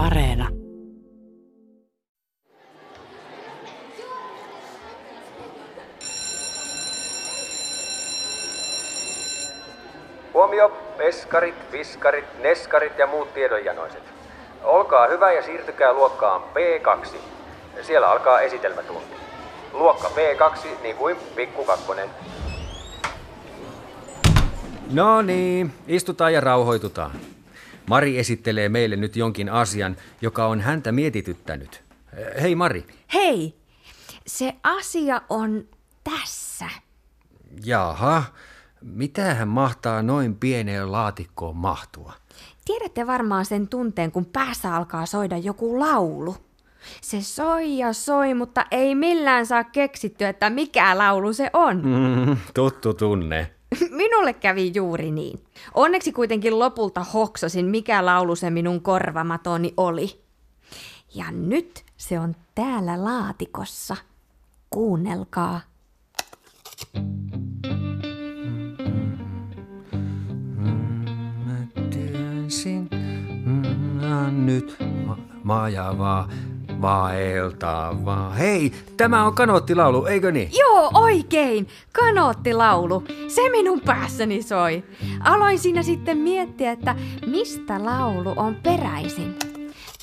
[0.00, 0.48] Areena.
[10.34, 14.02] Huomio, peskarit, fiskarit, neskarit ja muut tiedonjanoiset.
[14.62, 17.16] Olkaa hyvä ja siirtykää luokkaan P2.
[17.82, 19.16] Siellä alkaa esitelmätunti.
[19.72, 22.08] Luokka P2, niin kuin pikku kakkonen.
[24.92, 27.29] No niin, istutaan ja rauhoitutaan.
[27.86, 31.82] Mari esittelee meille nyt jonkin asian, joka on häntä mietityttänyt.
[32.42, 32.86] Hei Mari.
[33.14, 33.54] Hei,
[34.26, 35.64] se asia on
[36.04, 36.66] tässä.
[37.64, 38.24] Jaha,
[38.80, 42.12] mitähän mahtaa noin pieneen laatikkoon mahtua?
[42.64, 46.36] Tiedätte varmaan sen tunteen, kun päässä alkaa soida joku laulu.
[47.00, 51.76] Se soi ja soi, mutta ei millään saa keksittyä, että mikä laulu se on.
[51.86, 53.50] Mm, tuttu tunne.
[53.90, 55.44] Minulle kävi juuri niin.
[55.74, 60.20] Onneksi kuitenkin lopulta hoksasin, mikä laulu se minun korvamatoni oli.
[61.14, 63.96] Ja nyt se on täällä laatikossa.
[64.70, 65.60] Kuunnelkaa.
[71.44, 72.88] Mä tiesin,
[73.44, 76.28] mm, ja nyt ma- majavaa
[76.82, 78.30] vaeltavaa.
[78.30, 80.50] Hei, tämä on kanoottilaulu, eikö niin?
[80.58, 81.68] Joo, oikein!
[81.92, 83.04] Kanoottilaulu.
[83.28, 84.84] Se minun päässäni soi.
[85.20, 89.36] Aloin siinä sitten miettiä, että mistä laulu on peräisin.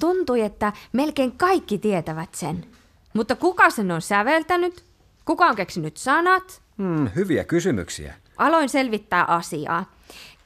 [0.00, 2.64] Tuntui, että melkein kaikki tietävät sen.
[3.12, 4.84] Mutta kuka sen on säveltänyt?
[5.24, 6.62] Kuka on keksinyt sanat?
[6.78, 8.14] Hmm, hyviä kysymyksiä.
[8.36, 9.90] Aloin selvittää asiaa.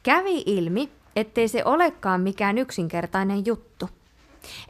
[0.03, 3.88] Kävi ilmi, ettei se olekaan mikään yksinkertainen juttu.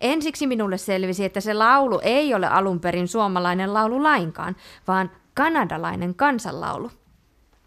[0.01, 4.57] Ensiksi minulle selvisi, että se laulu ei ole alun perin suomalainen laulu lainkaan,
[4.89, 6.91] vaan kanadalainen kansanlaulu.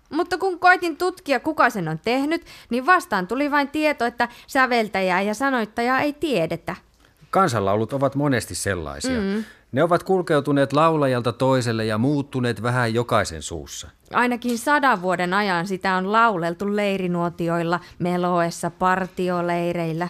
[0.10, 5.22] Mutta kun koitin tutkia, kuka sen on tehnyt, niin vastaan tuli vain tieto, että säveltäjää
[5.22, 6.76] ja sanoittajaa ei tiedetä.
[7.30, 9.22] Kansanlaulut ovat monesti sellaisia.
[9.22, 9.44] Mm.
[9.72, 13.90] Ne ovat kulkeutuneet laulajalta toiselle ja muuttuneet vähän jokaisen suussa.
[14.14, 20.08] Ainakin sadan vuoden ajan sitä on lauleltu leirinuotioilla, meloessa, partioleireillä.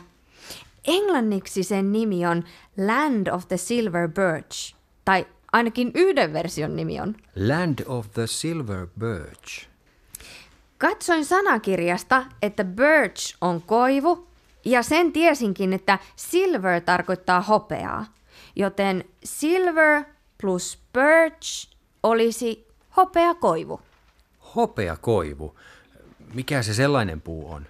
[0.88, 2.44] Englanniksi sen nimi on
[2.78, 4.75] Land of the Silver Birch,
[5.06, 7.16] tai ainakin yhden version nimi on.
[7.36, 9.68] Land of the Silver Birch.
[10.78, 14.28] Katsoin sanakirjasta, että birch on koivu,
[14.66, 18.06] ja sen tiesinkin, että silver tarkoittaa hopeaa.
[18.56, 20.03] Joten silver
[20.42, 21.70] plus birch
[22.03, 23.81] olisi hopeakoivu.
[24.56, 25.56] Hopeakoivu.
[26.34, 27.66] Mikä se sellainen puu on?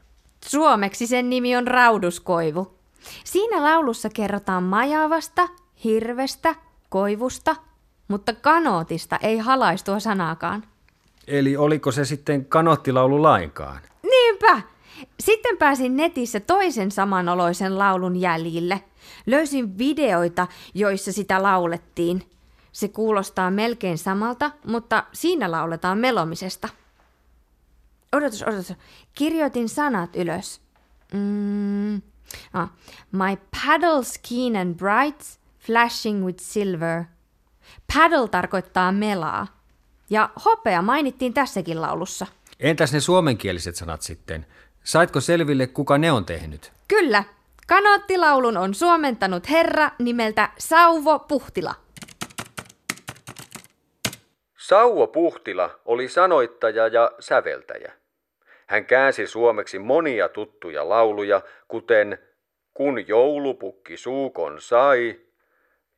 [0.46, 2.77] Suomeksi sen nimi on rauduskoivu.
[3.24, 5.48] Siinä laulussa kerrotaan majavasta,
[5.84, 6.56] hirvestä,
[6.90, 7.56] koivusta,
[8.08, 10.64] mutta kanootista ei halaistua sanaakaan.
[11.28, 13.82] Eli oliko se sitten kanottilaulu lainkaan?
[14.04, 14.62] Niinpä!
[15.20, 18.84] Sitten pääsin netissä toisen samanoloisen laulun jäljille.
[19.26, 22.30] Löysin videoita, joissa sitä laulettiin.
[22.72, 26.70] Se kuulostaa melkein samalta, mutta siinä lauletaan melomisesta.
[28.14, 28.74] Odotus, odotus.
[29.14, 30.62] Kirjoitin sanat ylös.
[31.14, 32.02] Mm.
[32.54, 32.70] Ah.
[33.12, 37.04] My paddle's keen and bright, flashing with silver.
[37.94, 39.48] Paddle tarkoittaa melaa.
[40.10, 42.28] Ja hopea mainittiin tässäkin laulussa.
[42.60, 44.46] Entäs ne suomenkieliset sanat sitten?
[44.84, 46.72] Saitko selville, kuka ne on tehnyt?
[46.88, 47.24] Kyllä,
[47.68, 51.76] kanoottilaulun on suomentanut herra nimeltä Sauvo Puhtila.
[54.58, 57.94] Sauvo Puhtila oli sanoittaja ja säveltäjä.
[58.68, 62.18] Hän käänsi suomeksi monia tuttuja lauluja, kuten
[62.74, 65.20] Kun joulupukki suukon sai,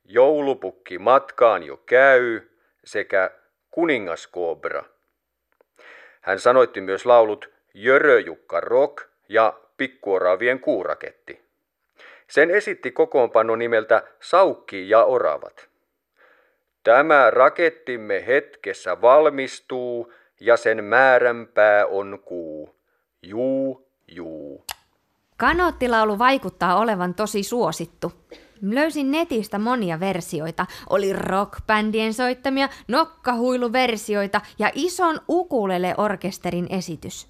[0.04, 2.40] Joulupukki matkaan jo käy
[2.84, 3.30] sekä
[3.70, 4.84] Kuningaskobra.
[6.20, 11.40] Hän sanoitti myös laulut Jöröjukka Rock ja Pikkuoravien kuuraketti.
[12.28, 15.68] Sen esitti kokoonpano nimeltä Saukki ja oravat.
[16.84, 22.74] Tämä rakettimme hetkessä valmistuu ja sen määränpää on kuu.
[23.22, 24.64] Juu, juu.
[25.36, 28.12] Kanoottilaulu vaikuttaa olevan tosi suosittu.
[28.62, 30.66] Löysin netistä monia versioita.
[30.90, 37.28] Oli rockbändien soittamia, nokkahuiluversioita ja ison ukulele-orkesterin esitys.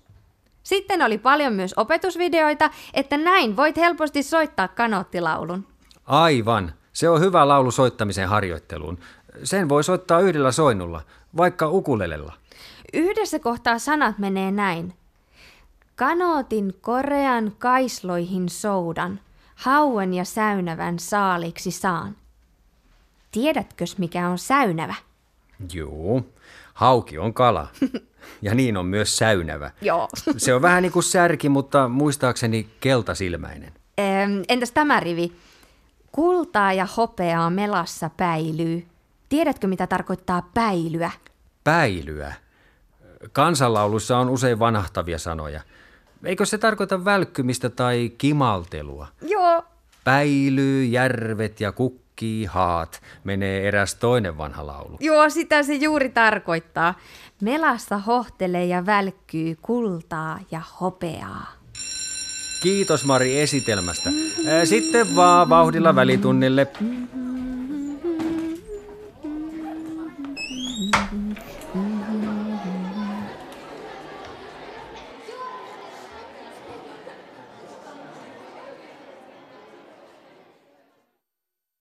[0.63, 5.67] Sitten oli paljon myös opetusvideoita, että näin voit helposti soittaa kanoottilaulun.
[6.05, 6.73] Aivan.
[6.93, 8.99] Se on hyvä laulu soittamisen harjoitteluun.
[9.45, 11.03] Sen voi soittaa yhdellä soinnulla,
[11.37, 12.40] vaikka ukulelella.
[12.95, 14.95] Yhdessä kohtaa sanat menee näin.
[15.97, 19.21] Kanootin korean kaisloihin soudan,
[19.55, 22.17] hauen ja säynävän saaliksi saan.
[23.33, 24.95] Tiedätkös mikä on säynävä?
[25.75, 26.33] Juu,
[26.75, 27.69] hauki on kala.
[28.43, 29.71] Ja niin on myös säynävä.
[29.83, 30.09] Joo.
[30.37, 33.73] Se on vähän niin kuin särki, mutta muistaakseni keltasilmäinen.
[33.99, 35.33] Em, Entäs tämä rivi?
[36.13, 38.87] Kultaa ja hopeaa melassa päilyy.
[39.29, 41.11] Tiedätkö, mitä tarkoittaa päilyä?
[41.65, 42.35] Päilyä.
[43.33, 45.61] Kansanlauluissa on usein vanahtavia sanoja.
[46.25, 49.07] Eikö se tarkoita välkkymistä tai kimaltelua?
[49.23, 49.65] Joo.
[50.05, 54.97] Päilyy, järvet ja kukkii haat, menee eräs toinen vanha laulu.
[55.01, 56.95] Joo, sitä se juuri tarkoittaa.
[57.43, 61.53] Melassa hohtelee ja välkkyy kultaa ja hopeaa.
[62.63, 64.11] Kiitos Mari esitelmästä.
[64.65, 66.67] Sitten vaan vauhdilla välitunnille.
[66.81, 67.21] Mm-hmm.